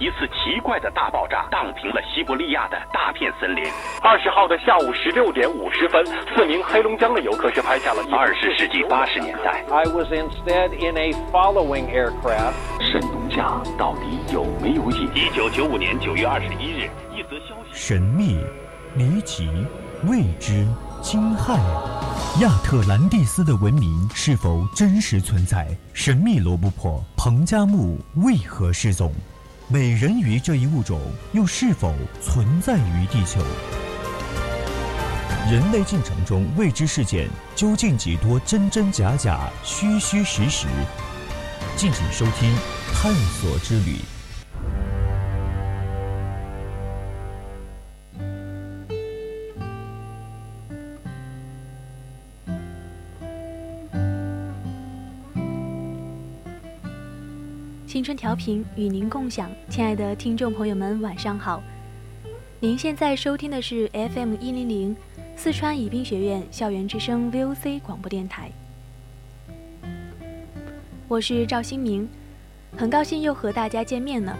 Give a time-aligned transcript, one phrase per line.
[0.00, 3.64] 一次奇怪的大爆炸荡平了西伯利亚的大片森林。
[4.02, 9.64] 二十号的下午十六点五十分，四名黑龙江的游客是拍下了二十世纪八十年代。
[9.70, 12.54] I was instead in a following aircraft。
[12.80, 15.08] 神农架到底有没有瘾？
[15.14, 18.40] 一九九五年九月二十一日，一则消息：神秘、
[18.96, 19.48] 离奇、
[20.06, 20.66] 未知、
[21.00, 21.56] 惊骇。
[22.40, 25.68] 亚特兰蒂斯的文明是否真实存在？
[25.92, 29.12] 神秘罗布泊彭加木为何失踪？
[29.66, 31.00] 美人鱼这一物种
[31.32, 33.40] 又是否存在于地球？
[35.50, 40.66] 人类进程中未知事件究竟几多真真假假、虚虚实实？
[41.76, 42.54] 敬请收听
[42.92, 43.96] 《探索之旅》。
[58.04, 61.62] 春调频与您共享，亲爱的听众朋友们，晚上好。
[62.60, 64.94] 您现在收听的是 FM 一零零
[65.36, 68.50] 四川宜宾学院校园之声 VOC 广播电台，
[71.08, 72.06] 我是赵新明，
[72.76, 74.36] 很高兴又和大家见面了。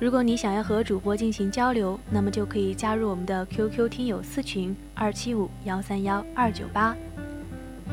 [0.00, 6.96] 如果你想要和主播进行交流，那么就可以加入我们的 QQ 听友四群二七五幺三幺二九八，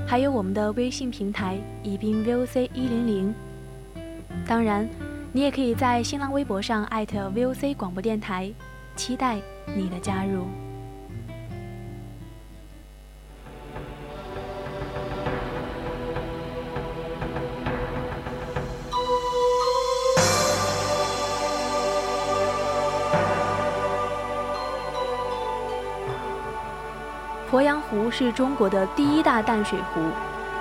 [0.08, 3.36] 还有我们的微信平台宜宾 VOC 一零零。
[4.48, 4.90] 当然，
[5.34, 8.52] 你也可以在新浪微博上艾特 VOC 广播电台，
[8.98, 10.46] 期待你的加入。
[27.50, 30.02] 鄱阳湖是中国的第一大淡水湖，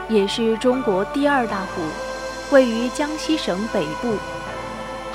[0.08, 1.82] 也是中国第二大湖。
[2.52, 4.16] 位于江西省北部，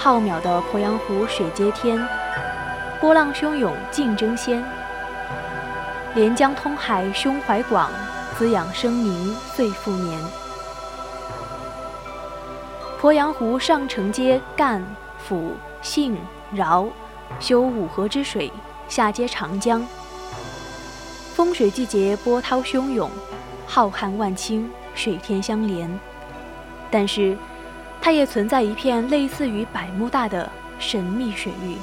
[0.05, 1.99] 浩渺的鄱阳湖水接天，
[3.01, 4.63] 波浪汹涌竞争先。
[6.13, 7.89] 连江通海胸怀广，
[8.37, 10.21] 滋养生民岁复年。
[13.01, 14.85] 鄱阳湖上承接赣、
[15.27, 16.15] 抚、信、
[16.51, 16.85] 饶，
[17.39, 18.53] 修五河之水，
[18.87, 19.83] 下接长江。
[21.33, 23.09] 丰水季节波涛汹涌，
[23.65, 25.99] 浩瀚万顷，水天相连。
[26.91, 27.35] 但是，
[28.05, 31.75] 它也存在一片类似于百慕大的神秘水域。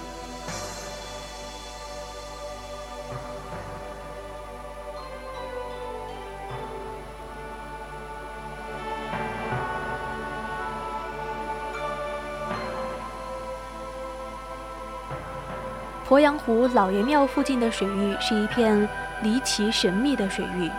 [16.08, 18.88] 鄱阳湖老爷庙附近的水域是一片
[19.24, 20.70] 离奇神秘的水域，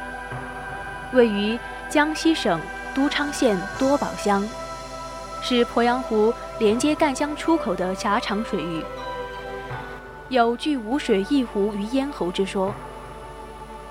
[1.11, 2.57] 位于江西省。
[2.95, 4.47] 都昌县多宝乡
[5.45, 8.81] 是鄱阳湖连接赣江出口的狭长水域，
[10.29, 12.73] 有“聚五水一湖于咽喉”之说。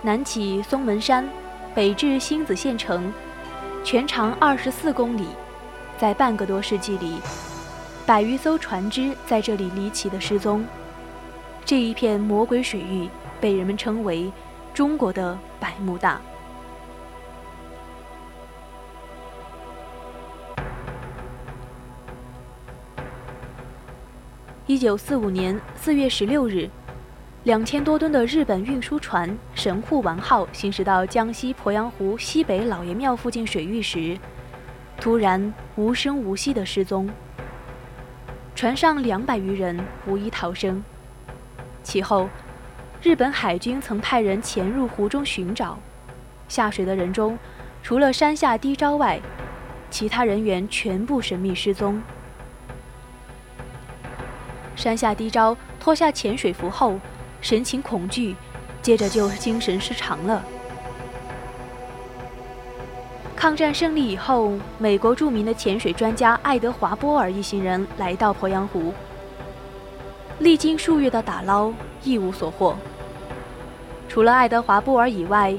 [0.00, 1.28] 南起松门山，
[1.74, 3.12] 北至星子县城，
[3.84, 5.26] 全长二十四公里。
[5.98, 7.18] 在半个多世纪里，
[8.06, 10.64] 百余艘船只在这里离奇的失踪。
[11.66, 13.08] 这一片魔鬼水域
[13.42, 14.32] 被人们称为
[14.72, 16.18] “中国的百慕大”。
[24.72, 26.66] 一九四五年四月十六日，
[27.44, 34.16] 两千多吨的日本运输船“神户丸号”行驶到江西鄱阳湖西北老爷庙附近水域时，
[34.98, 37.06] 突然无声无息地失踪。
[38.54, 40.82] 船上两百余人无一逃生。
[41.82, 42.30] 其后，
[43.02, 45.78] 日本海军曾派人潜入湖中寻找，
[46.48, 47.38] 下水的人中，
[47.82, 49.20] 除了山下低昭外，
[49.90, 52.00] 其他人员全部神秘失踪。
[54.82, 56.98] 山下低招脱下潜水服后，
[57.40, 58.34] 神情恐惧，
[58.82, 60.42] 接着就精神失常了。
[63.36, 68.92] 抗战胜利以后，美国著名的潜水专家爱德华·波尔一行人来到鄱阳湖，
[70.40, 71.72] 历经数月的打捞，
[72.02, 72.76] 一无所获。
[74.08, 75.54] 除了爱德华·波尔以外，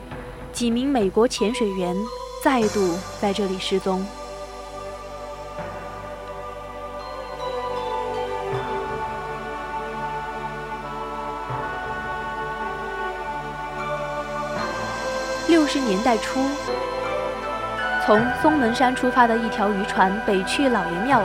[0.51, 1.95] 几名美国潜水员
[2.43, 4.05] 再度在这里失踪。
[15.53, 16.39] 六十年代初，
[18.03, 21.21] 从松门山出发的一条渔船北去老爷庙，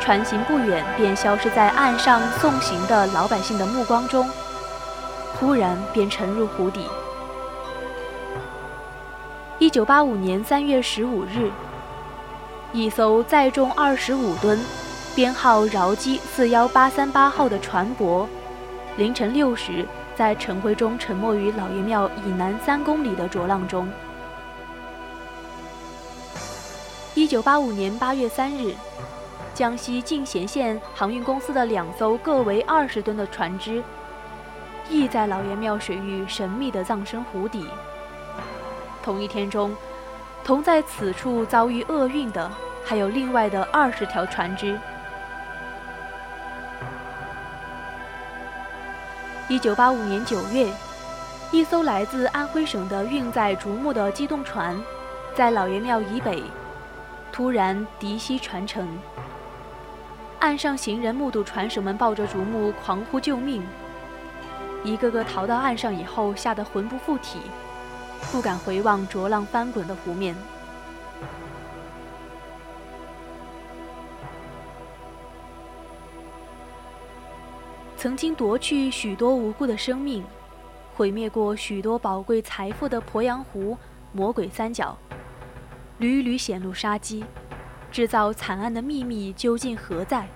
[0.00, 4.26] 船行不远便消失在岸上送行的老百姓的目光中，
[5.34, 6.86] 忽然便沉入湖底。
[9.58, 11.50] 一九八五年三月十五日，
[12.72, 14.58] 一艘载重二十五吨、
[15.14, 18.26] 编号饶基四幺八三八号的船舶，
[18.96, 19.86] 凌晨六时
[20.16, 23.86] 在晨灰中沉没于老爷庙以南三公里的浊浪中。
[27.14, 28.74] 一九八五年八月三日，
[29.52, 33.82] 江西进贤县航运公司的两艘各为二十吨的船只，
[34.88, 37.66] 亦在老爷庙水域神秘地葬身湖底。
[39.02, 39.76] 同一天中，
[40.42, 42.50] 同在此处遭遇厄运的
[42.82, 44.80] 还有另外的二十条船只。
[49.48, 50.68] 一九八五年九月，
[51.52, 54.76] 一艘来自安徽省的运载竹木的机动船，
[55.36, 56.42] 在老爷庙以北
[57.30, 58.88] 突然敌袭船城。
[60.40, 63.62] 岸上行人目睹船手们抱着竹木狂呼救命，
[64.82, 67.38] 一个个逃到岸上以后，吓得魂不附体。
[68.32, 70.34] 不敢回望浊浪翻滚的湖面。
[78.06, 80.22] 曾经夺去许多无辜的生命，
[80.94, 83.76] 毁灭过许多宝贵财富的鄱阳湖
[84.12, 84.96] 魔鬼三角，
[85.98, 87.24] 屡屡显露杀机，
[87.90, 90.28] 制造惨案的秘密究竟何在？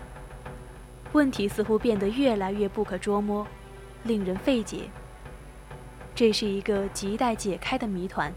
[1.13, 3.47] 问题似乎变得越来越不可捉摸，
[4.03, 4.91] 令人费解。
[6.13, 8.33] 这是一个亟待解开的谜团。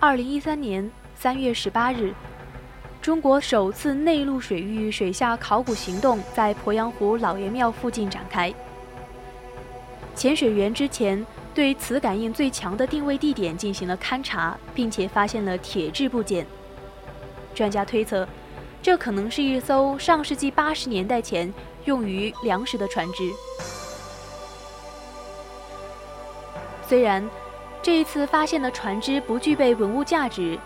[0.00, 2.14] 二零一三年三月十八日，
[3.02, 8.54] 中国首次内陆水域水下考古行动在鄱阳湖老爷庙附近展开。
[10.14, 11.26] 潜水员之前。
[11.54, 16.46] 对磁感应最强的定位地点进行了勘察，并且发现了铁质部件。
[17.52, 18.28] 专家推测，
[18.80, 21.52] 这可能是一艘上世纪八十年代前
[21.84, 23.28] 用于粮食的船只。
[26.86, 27.28] 虽然
[27.82, 30.58] 这一次发现的船只不具备文物价值，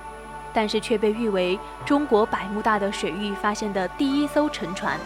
[0.53, 4.99] 但是却被誉为中国百慕大的水域发现的第一艘沉船，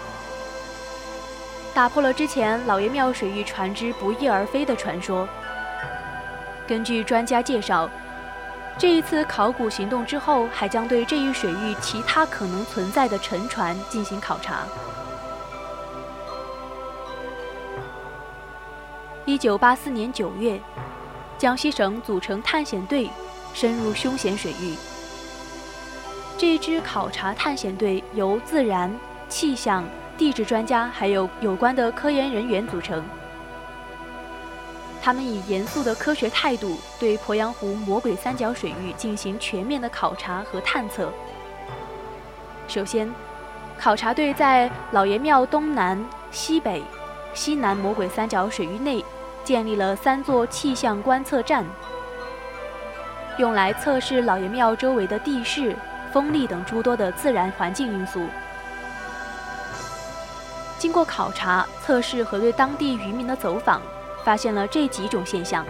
[1.74, 5.28] 打破了之前老爷庙水域船只不翼而飞的传说。
[6.66, 7.88] 根据专家介绍，
[8.78, 14.62] 这一次考古行动之后，还将对这一水域其他可能存在的沉船进行考察。
[19.24, 20.60] 一九八四年九月，
[21.38, 23.10] 江西省组成探险队，
[23.52, 24.74] 深入凶险水域。
[26.38, 28.94] 这支考察探险队由自然、
[29.28, 29.84] 气象、
[30.16, 33.04] 地质专家还有有关的科研人员组成。
[35.02, 41.12] 他们以严肃的科学态度对鄱阳湖魔鬼三角水域进行全面的考察和探测。
[42.66, 43.08] 首先，
[43.78, 46.82] 考察队在老爷庙东南、西北、
[47.34, 49.04] 西南魔鬼三角水域内
[49.46, 51.64] 建立了三座气象观测站，
[53.38, 55.74] 用来测试老爷庙周围的地势、
[56.12, 58.26] 风力等诸多的自然环境因素。
[60.78, 63.80] 经过考察、测试和对当地渔民的走访。
[64.24, 65.64] 发现了这几种现象：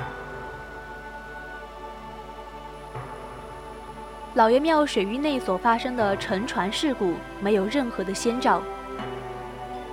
[4.32, 8.62] 老爷庙水域内所发生的沉船事故没有任何的先兆，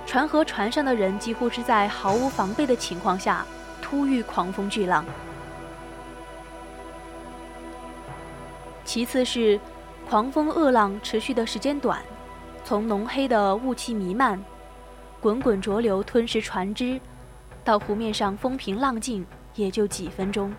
[0.06, 3.44] 船和船上的人几乎是在毫无防备的情况下
[3.84, 5.04] 突遇狂风巨浪。
[8.82, 9.60] 其次是
[10.08, 12.02] 狂风恶浪持续的时间短，
[12.64, 14.42] 从浓黑的雾气弥漫，
[15.20, 16.98] 滚滚浊流吞噬船只。
[17.62, 20.50] 到湖面上风平浪静，也就几分钟。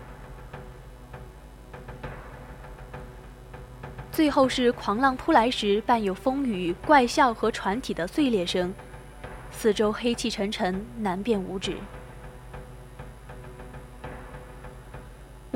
[4.12, 8.72] 最后是狂浪扑来时，伴有风雨、怪笑和船体的碎裂声，
[9.50, 11.76] 四周黑气沉沉，难辨五指。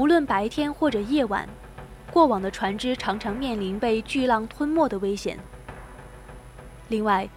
[0.00, 1.46] 无论白天或者夜晚，
[2.10, 5.38] 过往的船只常常面临被巨浪吞没的危险。
[6.88, 7.28] 另外，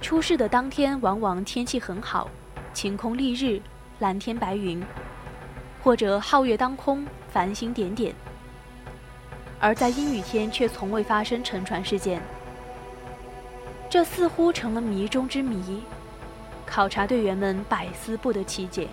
[0.00, 2.30] 出事的当天往往天气很好。
[2.72, 3.60] 晴空丽日，
[3.98, 4.82] 蓝天白云，
[5.84, 8.14] 或者皓月当空，繁星点点。
[9.60, 12.22] 而在阴雨天却从未发生沉船事件，
[13.90, 15.82] 这似乎成了谜中之谜，
[16.64, 18.88] 考察队员们百思不得其解。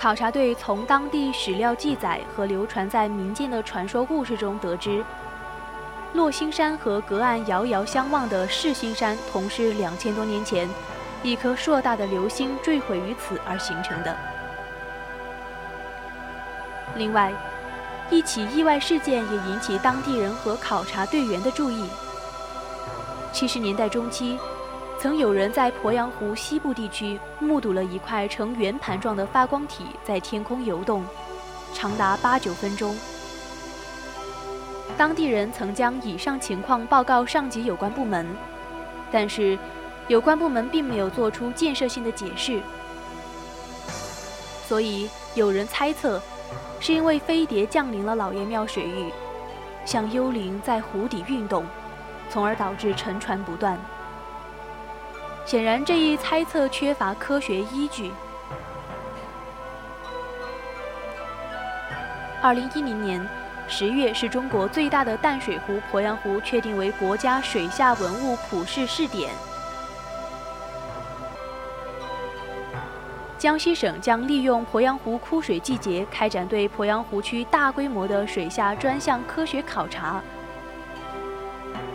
[0.00, 5.04] 考察队从当地史料记载和流传在民间的传说故事中得知，
[6.12, 10.68] 落星山和隔岸遥遥相望的世星山，同是两千多年前
[11.24, 14.16] 一颗硕大的流星坠毁于此而形成的。
[16.94, 17.32] 另外，
[18.08, 21.88] 一起意外事件也引起当地人和考察队员的注意。
[23.32, 24.38] 七十年代中期，
[25.00, 31.04] 曾有人在鄱阳湖西部地区目睹了一块呈圆盘状的发光体在天空游动，
[31.72, 32.96] 长达八九分钟。
[34.96, 38.26] 当地人曾将以上情况报告上级有关部门，
[39.12, 39.56] 但是
[40.08, 42.60] 有关部门并没有做出建设性的解释，
[44.66, 46.20] 所以有人猜测。
[46.80, 49.12] 是因为飞碟降临了老爷庙水域，
[49.84, 51.66] 像幽灵在湖底运动，
[52.30, 53.76] 从而导致沉船不断。
[55.48, 58.12] 显然，这一猜测缺乏科学依据。
[62.42, 63.26] 二零一零年
[63.66, 69.30] 十月是中国最大的淡水湖鄱阳湖确定为国家水下文物普试试点。
[73.38, 80.22] 江西省将利用鄱阳湖枯水季节，开展对鄱阳湖区大规模的水下专项科学考察。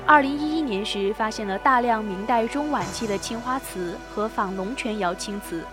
[0.06, 5.64] 二零一一年时，发现了大量明代中晚期的青花瓷和仿龙泉窑青瓷。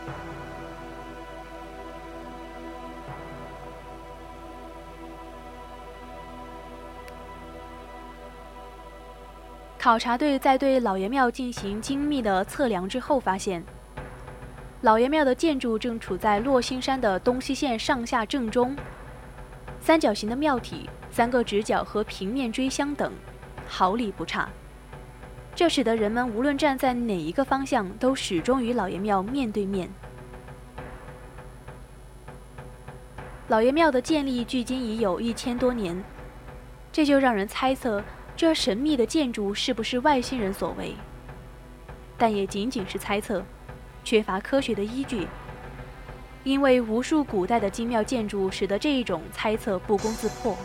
[9.76, 13.64] 考察队在对老爷庙进行精密的测量之后，发现。
[14.82, 18.76] 老爷庙的建筑正处在落星山的东西线上下正中，
[19.80, 23.12] 三角形的庙体、三个直角和平面锥相等，
[23.70, 24.48] 毫厘不差。
[25.54, 29.88] 这使得人们无论站在哪一个方向，都始终与老爷庙面对面。
[33.48, 36.02] 老爷庙的建立距今已有一千多年，
[36.92, 38.02] 这就让人猜测，
[38.36, 40.94] 这神秘的建筑是不是外星人所为？
[42.18, 43.44] 但也仅仅是猜测。
[44.02, 45.28] 缺乏科学的依据，
[46.42, 50.56] 因为无数古代的精妙建筑，使得这一种猜测不攻自破。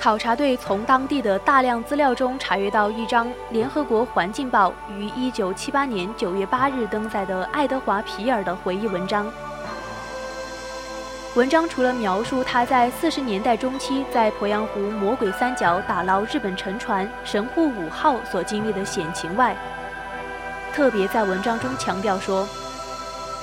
[0.00, 9.30] 考察队从当地的大量资料中查阅到一张《联合国环境报》于1978年9月8日登载的爱德华·皮尔的回忆文章。
[11.34, 19.54] 文章除了描述他在40年代中期在鄱阳湖魔鬼三角打捞日本沉船“神户五号”所经历的险情外，
[20.72, 22.48] 特别在文章中强调说：“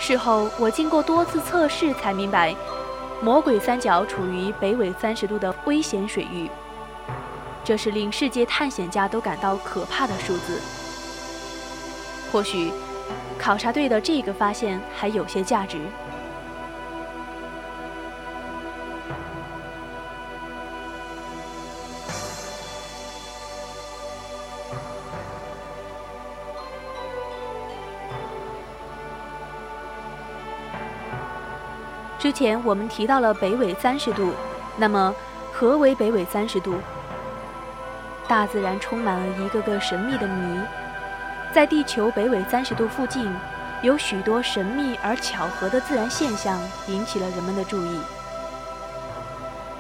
[0.01, 2.55] 事后我经过多次测试才明白。”
[3.19, 6.47] 魔鬼三角处于北纬三十度的危险水域，
[7.63, 10.62] 这是令世界探险家都感到可怕的数字。
[12.31, 12.71] 或许，
[13.39, 15.79] 考察队的这个发现还有些价值。
[32.19, 34.33] 之前我们提到了北纬三十度，
[34.75, 35.13] 那么
[35.53, 36.75] 何为北纬三十度？
[38.27, 40.59] 大自然充满了一个个神秘的谜，
[41.53, 43.31] 在地球北纬三十度附近，
[43.83, 48.00] 有许多神秘而巧合的自然现象引起了人们的注意。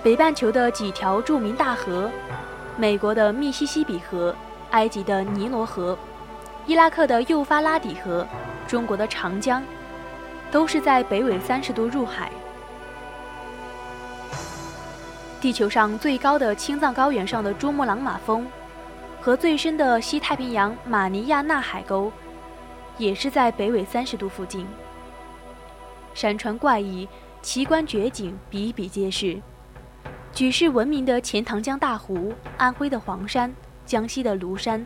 [0.03, 2.09] 北半球的几条著名大河，
[2.77, 4.33] 美国的密西西比河、
[4.71, 5.97] 埃及的尼罗河、
[6.67, 8.25] 伊拉克的幼发拉底河、
[8.67, 9.61] 中国的长江。
[10.51, 12.31] 都是在北纬三十度入海。
[15.39, 18.47] 地球上最高的青藏高原上的珠穆朗玛峰，
[19.21, 22.11] 和最深的西太平洋马尼亚纳海沟，
[22.97, 24.65] 也是在北纬三十度附近。
[26.13, 27.07] 山川怪异，
[27.43, 29.37] 奇观绝景比比皆是。
[30.33, 33.53] 举世闻名的钱塘江大湖、安徽的黄山、
[33.85, 34.83] 江西的庐山、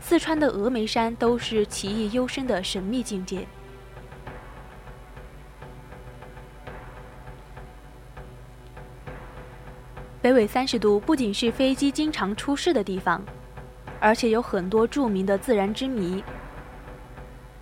[0.00, 3.46] 四川的峨眉山，都是奇异幽深的神秘境界。
[10.28, 13.24] 北纬三十度不仅是飞机经常出事的地方，
[13.98, 16.22] 而且有很多著名的自然之谜：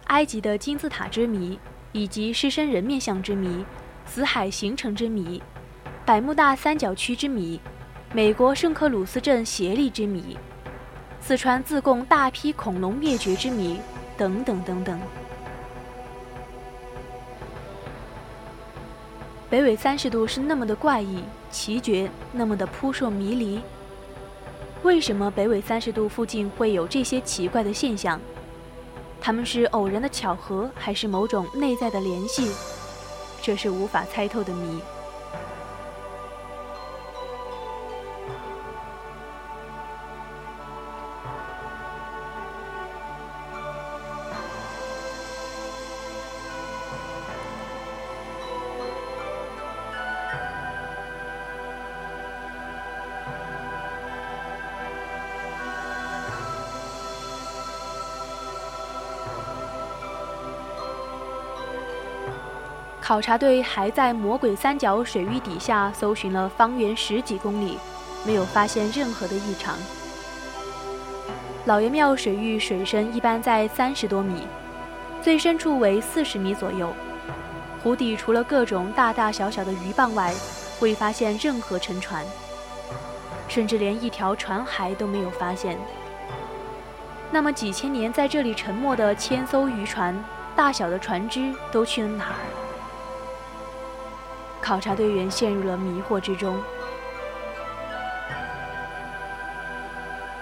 [0.06, 1.56] 埃及的金字塔之谜，
[1.92, 3.64] 以及狮身人面像之谜、
[4.04, 5.40] 死海形成之谜、
[6.04, 7.60] 百慕大三角区之谜、
[8.12, 10.36] 美国圣克鲁斯镇协力之谜、
[11.20, 13.78] 四川自贡大批恐龙灭绝之谜
[14.18, 15.00] 等等等等。
[19.48, 21.22] 北纬三十度是那么的怪异
[21.56, 23.62] 奇绝，那么的扑朔迷离。
[24.82, 28.20] 为什么北纬三十度附近会有这些奇怪的现象？
[29.18, 32.52] 他们是偶然的巧合，还是某种内在的联系？
[33.40, 34.82] 这是无法猜透的谜。
[63.06, 67.78] 考察队还在魔鬼三角水域底下搜寻了方圆十几公里，
[68.24, 69.76] 没有发现任何的异常。
[71.66, 74.42] 老爷庙水域水深一般在三十多米，
[75.22, 76.92] 最深处为四十米左右。
[77.80, 80.34] 湖底除了各种大大小小的鱼蚌外，
[80.80, 82.24] 未发现任何沉船，
[83.46, 85.78] 甚至连一条船骸都没有发现。
[87.30, 90.12] 那么几千年在这里沉没的千艘渔船，
[90.56, 92.65] 大小的船只都去了哪儿？
[94.66, 96.60] 考察队员陷入了迷惑之中。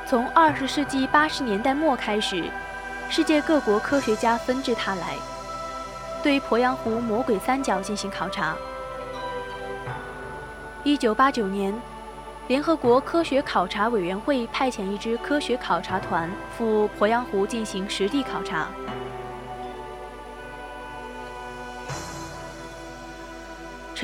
[0.07, 2.51] 从二十世纪八十年代末开始，
[3.11, 5.17] 世界各国科学家纷至沓来，
[6.23, 8.57] 对鄱阳湖魔鬼三角进行考察。
[10.85, 11.79] 一九八九年，
[12.49, 18.69] 联合国科学考察委员会派遣一支科学考察团赴鄱阳湖进行实地考察。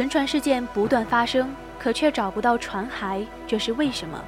[0.01, 4.19] 沉船事件不断发生，可却找不到船骸，这是为什么？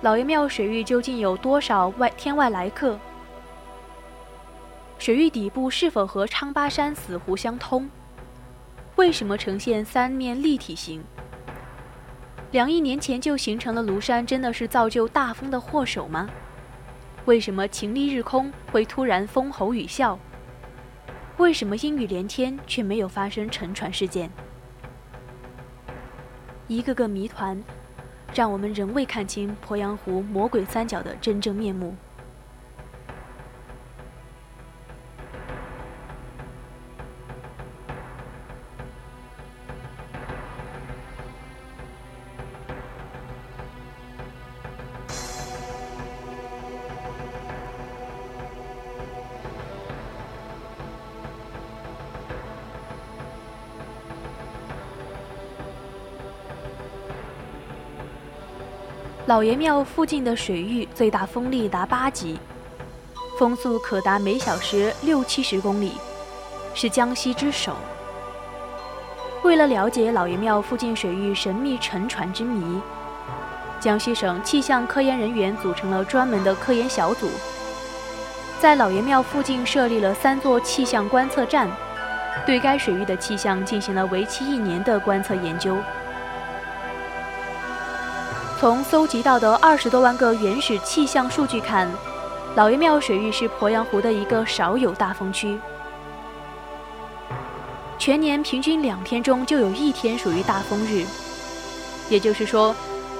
[0.00, 2.98] 老爷庙水域究竟有多少外天外来客？
[4.98, 7.88] 水域底部是否和昌巴山死湖相通？
[8.96, 11.04] 为什么呈现三面立体形？
[12.50, 16.28] 两亿年前就形成了庐山，真的是造就大风的祸首吗？
[17.26, 20.18] 为什么晴丽日空会突然风吼雨啸？
[21.36, 24.30] 为什么阴雨连天却没有发生沉船事件？
[26.68, 27.60] 一个个谜团，
[28.32, 31.96] 让我们仍未看清鄱阳湖魔鬼三角的真正面目。
[59.26, 62.38] 老爷庙附近的水域最大风力达八级，
[63.38, 65.92] 风速可达每小时六七十公里，
[66.74, 67.74] 是江西之首。
[69.42, 72.82] 为了了解老爷庙附近水域神秘沉船之谜，
[73.80, 77.30] 江西省气象科研人员组成了专门的科研小组，
[78.60, 81.66] 在老爷庙附近设立了三座气象观测站，
[82.44, 85.78] 对该水域的气象进行了为期一年的观测研究。
[88.64, 91.86] 从搜集到的二十多万个原始气象数据看，
[92.54, 95.60] 老爷庙水域是鄱阳湖的一个少有大风区，
[97.98, 101.04] 全年平均两天中就有一天属于大风日，
[102.08, 102.74] 也就是说，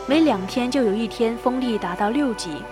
[0.07, 2.63] 每两天就有一天风力达到六级。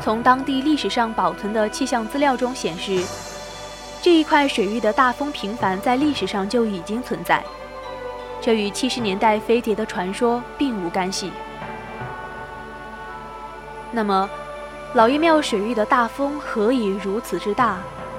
[0.00, 3.00] 从当地历史上保存的气象资料中显示，
[4.02, 7.40] 这一块水域的大风频繁在历史上就已经存在。
[8.40, 11.30] 这与七十年代飞碟的传说并无干系。
[13.92, 14.28] 那么，
[14.94, 17.78] 老爷庙水域的大风何以如此之大，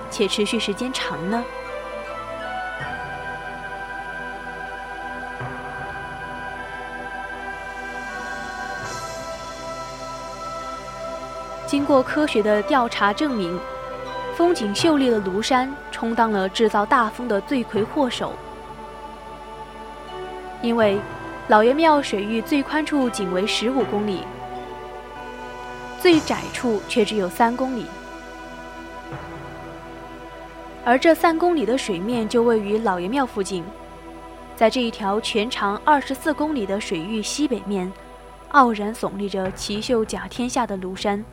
[0.10, 1.44] 且持续时间长呢？
[11.66, 13.58] 经过科学的调查证明，
[14.36, 18.34] 风景秀丽的庐山充当了制造大风的罪魁祸首。
[20.62, 21.00] 因为
[21.48, 24.22] 老爷庙水域最宽处仅为十五公里，
[26.00, 27.86] 最窄处却只有三公里，
[30.86, 33.64] 而这三公里的水面就位于老爷庙附近，
[34.56, 37.92] 在这一条全长二十四公里的水域西北面，
[38.50, 41.24] 傲然耸立着奇秀甲天下的庐山。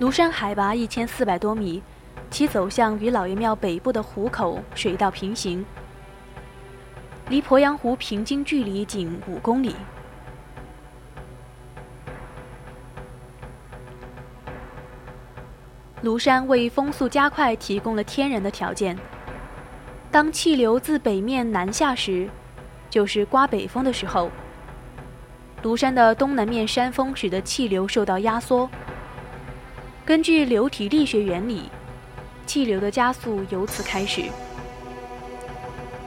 [0.00, 1.80] 庐山海拔一千四百多米，
[2.30, 5.64] 其走向与老爷庙北部的湖口水道平行。
[7.28, 9.74] 离鄱阳湖平均距离仅五公里。
[16.02, 18.98] 庐山为风速加快提供了天然的条件。
[20.10, 22.28] 当气流自北面南下时，
[22.90, 24.30] 就是刮北风的时候。
[25.62, 28.68] 庐山的东南面山峰使得气流受到压缩。
[30.04, 31.70] 根据流体力学原理，
[32.46, 34.24] 气流的加速由此开始。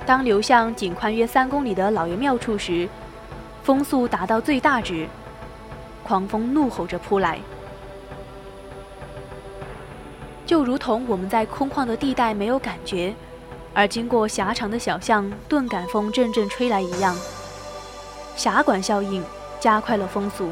[0.06, 2.88] 当流向仅宽约三公里的老爷庙处时，
[3.64, 5.08] 风速达到最大值，
[6.04, 7.40] 狂风怒吼着扑来，
[10.46, 13.14] 就如同我们在空旷的地带没有感觉，
[13.74, 17.18] 而经过狭长的小巷，顿感风阵阵吹来一样。
[18.36, 19.24] 狭管效应。
[19.58, 20.52] 加快了风速。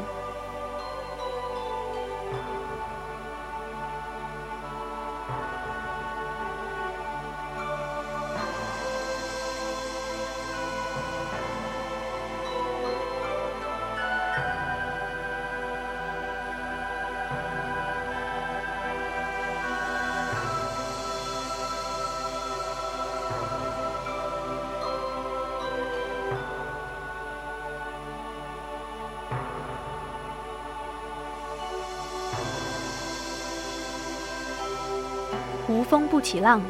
[36.24, 36.60] 起浪，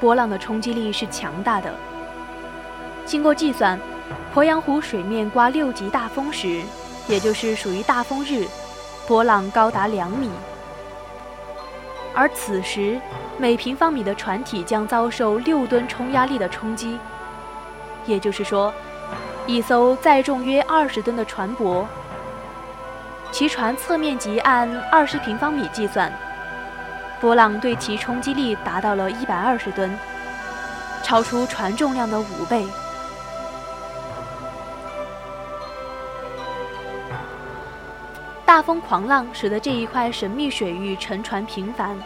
[0.00, 1.74] 波浪的冲击力是强大的。
[3.04, 3.78] 经过计算，
[4.32, 6.62] 鄱阳湖水面刮六级大风时，
[7.08, 8.46] 也就是属于大风日，
[9.08, 10.30] 波浪高达两米。
[12.14, 13.00] 而此时，
[13.38, 16.96] 每平方米的船体将遭受六吨冲压力的冲击，
[18.06, 18.72] 也就是说，
[19.46, 21.84] 一艘载重约二十吨的船舶，
[23.32, 26.12] 其船侧面积按二十平方米计算。
[27.22, 29.96] 波浪对其冲击力达到了一百二十吨，
[31.04, 32.66] 超出船重量的五倍。
[38.44, 41.96] 大风狂浪使得这一块神秘水域沉船频繁。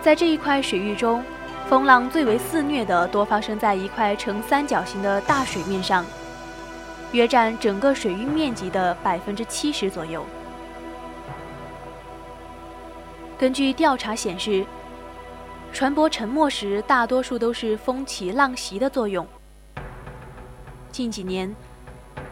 [0.00, 1.22] 在这一块水域中，
[1.68, 6.02] 风浪最为肆虐的多发生在一块呈三角形的大水面上，
[7.12, 10.24] 约占整个水域面积的百分之七十左右。
[13.38, 14.64] 根据调查显示，
[15.70, 19.26] 船舶沉没时大多数都是风起浪袭的作用。
[20.90, 21.54] 近几年，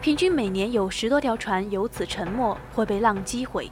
[0.01, 3.69] 平均每年有十多条船由此沉没或被浪击毁。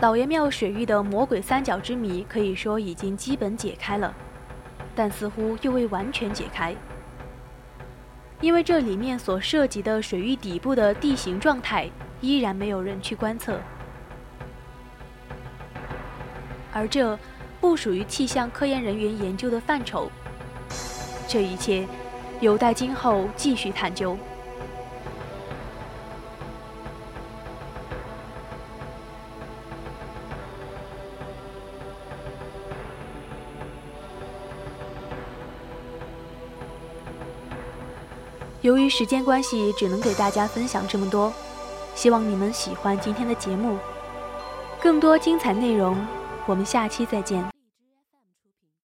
[0.00, 4.14] 老爷庙水域的魔鬼三角之谜，可以说已经基本解开了。
[4.98, 6.74] 但似乎又未完全解开，
[8.40, 11.88] 因为这里面所涉及的水域底部的地形状态
[12.20, 13.60] 依然没有人去观测，
[16.72, 17.16] 而这
[17.60, 20.10] 不属于气象科研人员研究的范畴。
[21.28, 21.86] 这一切
[22.40, 24.18] 有待今后继续探究。
[38.68, 41.32] 由于时间关系，只能给大家分享这么多。
[41.94, 43.78] 希望你们喜欢今天的节目，
[44.78, 45.96] 更多精彩内容，
[46.44, 47.57] 我们下期再见。